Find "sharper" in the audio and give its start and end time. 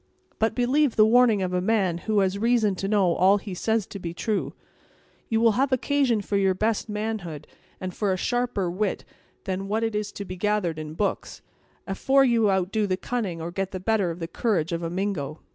8.17-8.71